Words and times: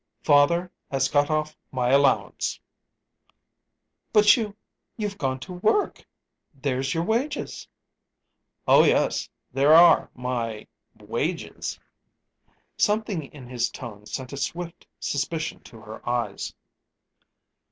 "Father 0.23 0.71
has 0.89 1.07
cut 1.09 1.29
off 1.29 1.55
my 1.71 1.89
allowance." 1.91 2.59
"But 4.11 4.35
you 4.35 4.55
you've 4.97 5.19
gone 5.19 5.39
to 5.41 5.53
work. 5.53 6.07
There's 6.55 6.95
your 6.95 7.03
wages!" 7.03 7.67
"Oh, 8.67 8.83
yes, 8.83 9.29
there 9.53 9.75
are 9.75 10.09
my 10.15 10.65
wages." 10.99 11.79
Something 12.77 13.25
in 13.25 13.47
his 13.47 13.69
tone 13.69 14.07
sent 14.07 14.33
a 14.33 14.37
swift 14.37 14.87
suspicion 14.99 15.59
to 15.65 15.79
her 15.81 16.09
eyes. 16.09 16.55